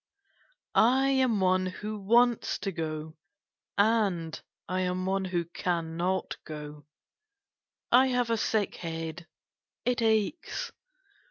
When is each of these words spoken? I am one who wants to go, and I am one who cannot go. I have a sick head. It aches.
I 0.73 1.09
am 1.09 1.39
one 1.41 1.67
who 1.67 1.99
wants 1.99 2.57
to 2.57 2.71
go, 2.71 3.17
and 3.77 4.41
I 4.67 4.79
am 4.81 5.05
one 5.05 5.25
who 5.25 5.45
cannot 5.45 6.37
go. 6.43 6.87
I 7.91 8.07
have 8.07 8.31
a 8.31 8.37
sick 8.37 8.77
head. 8.77 9.27
It 9.85 10.01
aches. 10.01 10.71